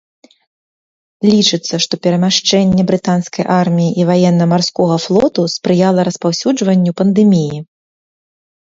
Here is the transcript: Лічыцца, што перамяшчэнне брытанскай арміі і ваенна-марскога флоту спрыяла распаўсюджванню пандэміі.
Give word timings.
Лічыцца, 1.31 1.75
што 1.85 1.93
перамяшчэнне 2.07 2.85
брытанскай 2.93 3.45
арміі 3.59 3.93
і 4.03 4.11
ваенна-марскога 4.11 4.95
флоту 5.05 5.41
спрыяла 5.59 5.99
распаўсюджванню 6.11 6.91
пандэміі. 7.05 7.57